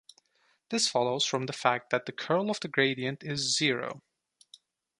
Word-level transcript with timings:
This 0.69 0.87
follows 0.87 1.25
from 1.27 1.45
the 1.45 1.53
fact 1.53 1.91
that 1.91 2.07
the 2.07 2.11
curl 2.11 2.49
of 2.49 2.59
the 2.61 2.67
gradient 2.67 3.21
is 3.21 3.55
zero. 3.55 4.01